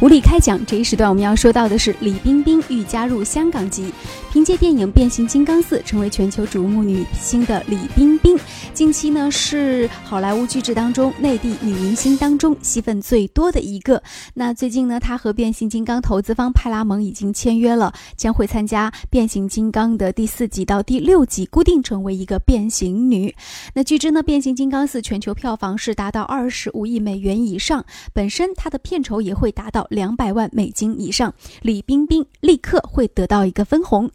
[0.00, 3.92] 无理开讲这一时段，我们要说到的是李冰冰欲加入香港籍。
[4.32, 8.38] 凭借电影《变形金刚四》成为全球瞩目女星的李冰冰，
[8.72, 14.02] 近期呢是好莱坞巨制当中内地女明星当中戏份最多的一个。
[14.32, 23.34] 那最近呢，她和变形金刚投资方派拉蒙已经签约了，将会参加变形金刚的第四集到第六集，固定成为一个变形女。
[23.74, 29.86] 那据知呢，《变形金刚四》全球票房是达到二十五亿美元以上，本身它的片酬也会达到。
[29.90, 34.10] 两百万美金以上，李冰冰立刻会得到一个分红。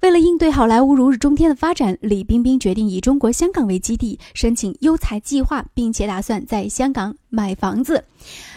[0.00, 8.02] 为了应对好莱坞如日中天的发展，李冰冰决定以中国香港为基地，申请优才计划，并且打算在香港买房子。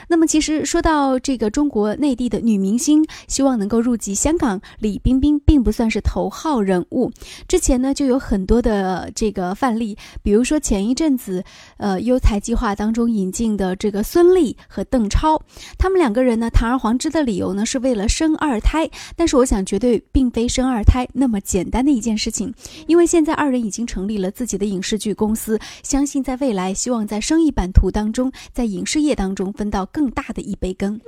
[0.07, 7.11] 那么，其实说到这个中国内地的女明星，希望能够入籍香港，李冰冰并不算是头号人物。
[7.47, 11.43] 之前呢，就有很多的这个范例，比如说前一阵子，
[11.77, 15.41] 呃，优才计划当中引进的这个孙俪和邓超，
[15.77, 18.89] 他们两个人，堂而皇之的理由呢，是为了生二胎。
[19.15, 22.53] 但是，我想绝对并非生二胎那么简单的一件事情，
[22.87, 29.83] 因为现在二人已经成立了自己的影视剧公司，相信在未来，希望在生意版图当中，在影视业当中分到。
[29.93, 30.99] 更大的一杯羹，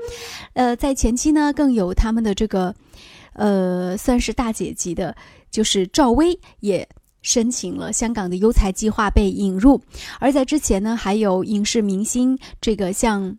[0.53, 2.75] 呃，在前期呢，更有他们的这个，
[3.33, 5.15] 呃，算是大姐级的，
[5.49, 6.87] 就是赵薇也
[7.23, 9.81] 申请了香港的优才计划被引入，
[10.19, 13.35] 而在之前呢，还有影视明星，这个像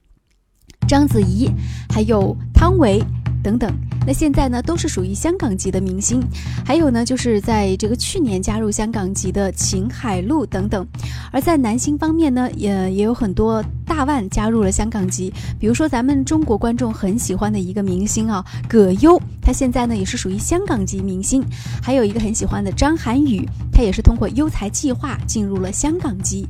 [0.87, 1.51] 章子怡，
[1.91, 3.03] 还有汤唯。
[3.42, 3.73] 等等，
[4.05, 6.20] 那现在呢都是属于香港籍的明星，
[6.65, 10.84] 还有呢就是在这个去年加入香港籍的秦海璐等等，
[11.31, 21.41] 而在男星方面呢也也有很多大腕加入了香港籍，比如说咱们中国观众很喜欢的一个明星啊葛优，他现在呢也是属于香港籍明星，
[21.80, 26.48] 还有一个很喜欢的张涵予，他也是通过优才计划进入了香港籍，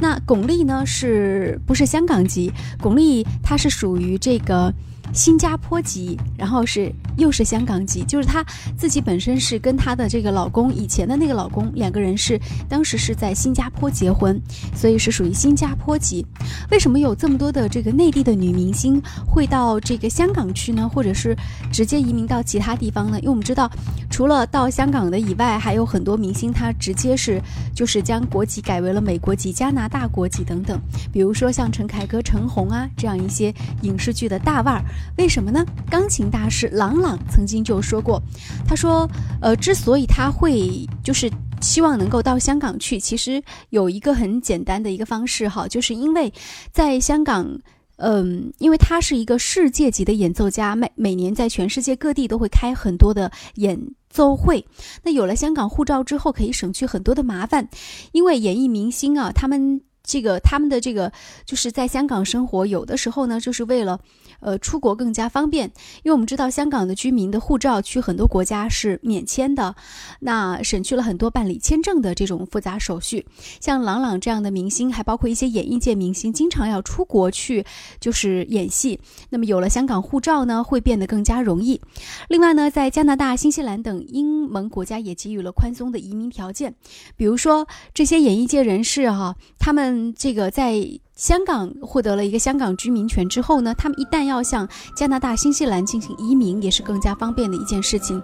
[0.00, 2.50] 那巩俐呢是不是香港籍？
[2.80, 4.72] 巩俐她是属于这个。
[5.12, 8.44] 新加坡籍，然后是又是香港籍，就是她
[8.76, 14.40] 自己本身是跟她的这个老公以前的那个老公两个人是当时是在新加坡结婚，
[14.74, 16.24] 所以是属于新加坡籍。
[16.70, 20.88] 为什么有这么多的这个内地的女明星会到这个香港去呢？
[20.88, 21.36] 或者是
[21.72, 23.18] 直接移民到其他地方呢？
[23.20, 23.70] 因为我们知道，
[24.10, 27.40] 除了到香港的以外，还有很多明星她直接是
[27.74, 30.80] 就是将国籍改为了美国籍、加拿大国籍等等。
[31.12, 33.52] 比如说像陈凯歌、陈红啊这样一些
[33.82, 34.84] 影视剧的大腕儿。
[35.16, 35.64] 为什么呢？
[35.90, 38.22] 钢琴大师郎朗曾经就说过，
[38.66, 39.08] 他说，
[39.40, 46.32] 呃，之所以他会就是希望能够到香港去，其实有一个很简单的一个方式哈，就是因为
[46.70, 47.58] 在香港，
[47.96, 53.76] 嗯，因为他是一个世界级的演奏家，每每年在全世界各地都会开很多的演
[54.08, 54.64] 奏会。
[55.02, 57.68] 那有了香港护照之后，可以省去很多的麻烦，
[58.12, 61.12] 因为演艺明星啊，他们这个他们的这个
[61.44, 64.00] 就是在香港生活，有的时候呢，就是为了。
[64.40, 65.66] 呃，出国更加方便，
[66.04, 69.74] 因为我们知道香港的居民的护照去很多国家是免签的，
[70.20, 73.26] 那省去了很多办理签证的这种复杂手续。
[73.60, 77.64] 像朗朗这样的明星，还包括一些演艺界明星，经常要出国去
[77.98, 79.00] 就是演戏。
[79.30, 81.80] 那么有了香港护照呢，会变得更加容易。
[82.28, 86.72] 另外呢，在加拿大、新西兰等英盟国家也给予了宽松的移民条件，
[87.16, 90.82] 比如说这些演艺界人士哈，他们这个在。
[91.18, 98.22] 香港获得了一个香港居民权之后呢，他们一旦要向加拿大、新西兰进行移民，也是更加方便的一件事情。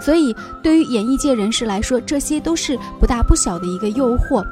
[0.00, 4.46] 所以，对于演艺界人士来说，这些都是不大不小的一个诱惑。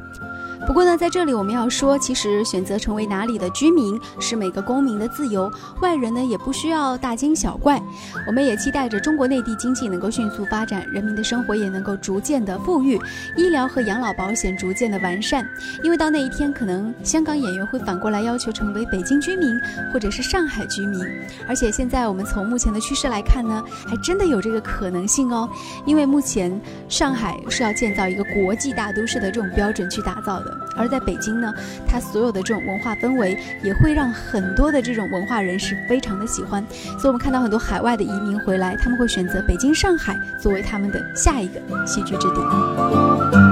[0.66, 5.50] 不过呢，在这里我们要说，其实选择成为哪里的居民是每个公民的自由，
[5.81, 7.81] 外人呢也不需要大惊小怪。
[8.27, 13.00] 我们也期待着中国内地经济能够迅速发展，人民的生活也能够逐渐的富裕，
[13.37, 15.49] 医疗和养老保险逐渐的完善。
[15.84, 19.56] 因为到那一天，可能香港演员会反过来要求成为北京居民
[19.93, 21.00] 或者是上海居民。
[21.48, 25.48] 而且现在我们从目前的趋势来看呢，还真的有这个可能性哦。
[25.87, 30.56] 因为目前上海是要建造一个国际大都市的这种标准去打造的。
[30.77, 31.53] 而在北京呢，
[31.87, 36.65] 它所有的这种文化氛围也会让很多的这种文化人士非常的喜欢，
[36.98, 43.46] 所以我们看到很多海外的移民回来，他们会选择北京、上海作为他们的下一个栖居之地。